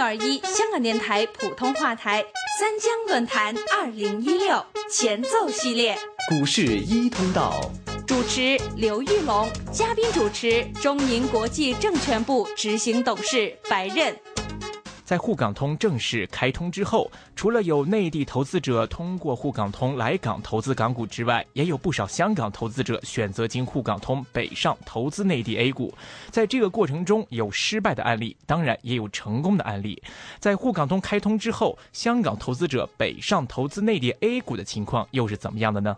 [0.00, 2.24] 六二一香港电台普通话台
[2.58, 5.94] 三江论坛二零一六前奏系列，
[6.26, 7.70] 股市一通道，
[8.06, 14.18] 主持刘玉龙，嘉宾主持中银国际证券部执行董事白刃。
[15.10, 25.92] 在沪港通正式开通之后，除了有内地投资者通过沪港通来港投资港股之外，也有不少香港投资者选择经沪港通北上投资内地 A 股。
[26.30, 30.00] 在这个过程中，有失败的案例，当然也有成功的案例。
[30.38, 35.96] 在沪港通开通之后，香港投资者北上投资内地 A 股的情况又是怎么样的呢？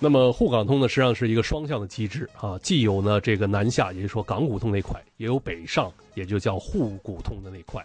[0.00, 7.80] 那么沪港通呢，实际上是一个双向的机制啊，既有呢这个南下，也就是说港股通那块，也有北上，也就叫沪股通的那块。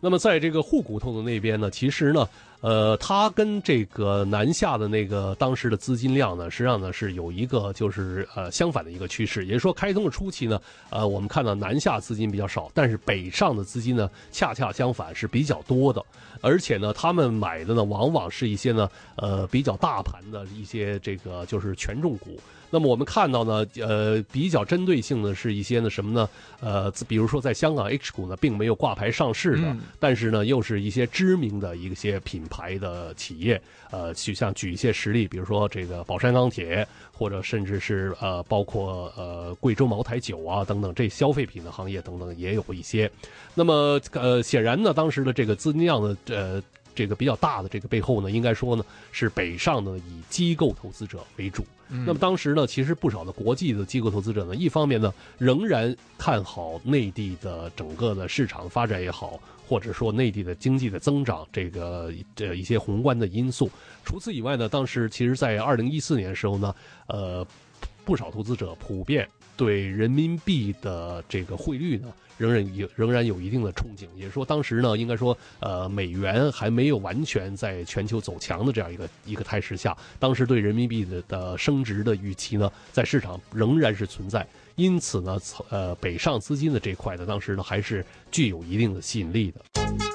[0.00, 2.28] 那么，在这个沪骨头的那边呢，其实呢，
[2.60, 10.60] 呃，它跟这个南下的那个当时的资金量呢，实际上呢是有一个就是呃相反的一个趋势，也就是说，开通的初期呢，
[10.90, 16.02] 呃，我们看到南下资金比较少，但是北上的资金呢，恰恰相反是比较多的，
[16.40, 22.38] 而且呢，他们买的呢，往往是一些呢，呃，比较大盘的一些这个就是权重股。
[22.68, 26.28] 那么我们看到呢，呃，比较针对性的是一些呢什么呢？
[26.60, 43.10] 呃，比如说在香港 H 股呢，并没有挂牌上市的，但是呢，又是一些知名的一些品牌的企业，呃，就像举一些实例，比如说这个宝山钢铁，或者甚至是呃，包括呃贵州茅台酒啊等等，这消费品的行业等等也有一些。
[43.54, 46.62] 那么呃，显然呢，当时的这个资金量的呃。
[46.96, 51.62] 这个比较大的这个背后呢，应该说呢是北上呢以机构投资者为主。
[51.88, 63.70] 那么当时呢，其实不少的国际的机构投资者呢，一方面呢仍然看好内地的整个的市场发展也好，或者说内地的经济的增长这个这一些宏观的因素。
[64.04, 66.74] 除此以外呢，当时其实在二零一四年的时候呢，
[67.06, 67.46] 呃，
[68.04, 72.08] 不少投资者普遍对人民币的这个汇率呢。
[72.38, 85.38] 仍然有仍然有一定的憧憬，也就是说，当时呢，应该说，呃，美元还没有完全在全球走强的这样一个一个态势下，当时对人民币的的升值的预期呢，在市场仍然是存在，因此呢，
[85.70, 90.05] 呃，北上资金的这块呢，当时呢，还是具有一定的吸引力的。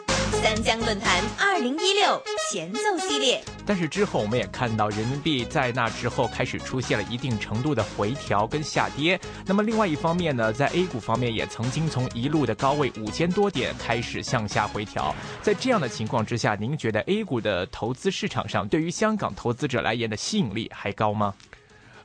[0.64, 9.20] 江论坛二零一六前奏系列，但是之后我们也看到人民币在那之后开始出现了一定程度的回调跟下跌。
[9.46, 15.16] 那么另外一方面呢，在 A 股方面也曾经从一路的高位五千多点开始向下回调。
[15.42, 21.34] 在这样的情况之下，您觉得 A 股的投资市场上对于香港投资者来言的吸引力还高吗？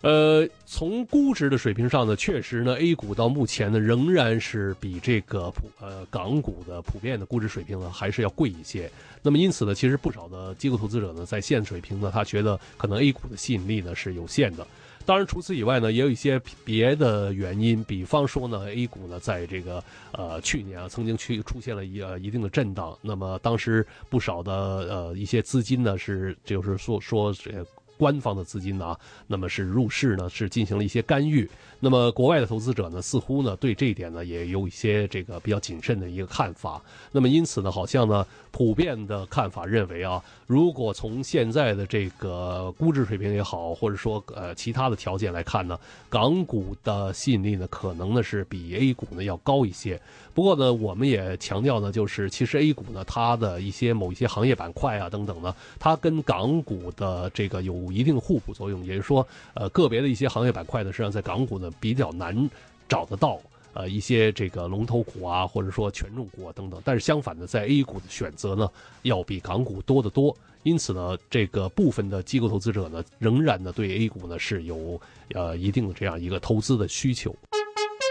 [0.03, 8.91] 呃，从估值的水平上呢，确实呢，A 股到目前呢仍然是比这个普呃港股的普遍的估值水平呢还是要贵一些。
[9.23, 14.67] 那么因此呢，其实不少的机构投资者呢在现水平呢，他觉得可能 A 股的吸引力呢是有限的。
[15.05, 19.83] 当然，除此以外呢，也有一些别的原因，比方说呢，A 股呢在这个
[20.13, 22.97] 呃去年啊曾经去出现了一呃一定的震荡。
[23.01, 27.65] 那么当时不少的呃一些资金呢是就是说说这。
[27.97, 28.97] 官方的资金呢，
[29.27, 31.49] 那么是入市呢，是进行了一些干预。
[31.79, 36.81] 那么国外的投资者呢，似乎呢对这一点呢也有一些这个比较谨慎的一个看法。
[37.13, 45.79] 那么因此呢，好像呢普遍的看法认为啊，如果从现在的这个估值水平也好，或者说呃其他的条件来看呢，
[46.09, 50.01] 港股的吸引力呢可能呢是比 A 股呢要高一些。
[50.33, 58.85] 不过呢，我们也强调呢，就是其实 A 股呢它的一些某一些行业板块啊等等呢，它跟港股的这个有一定互补作用。
[58.85, 61.71] 也就是说，呃个别的一些行业板块呢，实际上在港股呢。
[61.79, 62.49] 比较难
[62.89, 63.39] 找得到，
[63.73, 66.81] 呃，一些这个龙头股啊，或者说权重股啊等等。
[66.85, 68.69] 但是相反的，在 A 股的选择呢，
[69.03, 70.35] 要比港股多得多。
[70.63, 75.01] 因此呢，这个部分的机构投资者呢，仍然呢对 A 股呢是有
[75.35, 77.35] 呃一定的这样一个投资的需求。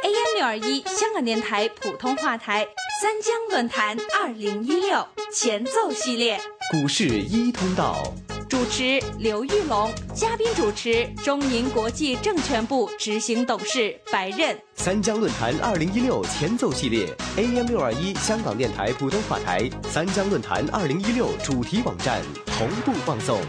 [0.04, 2.68] AM 六二一香港电台普通话台
[3.02, 6.40] 三江论坛二零一六前奏系列，
[6.72, 8.14] 股市一通道。
[8.48, 14.56] 主持刘玉龙，嘉宾主持中银国际证券部执行董事白任。
[14.76, 17.08] 三江论坛二零一六前奏系列
[17.38, 23.40] ，AM 六二一香港电台普通话台三江论坛二零一六主题网站同步放送。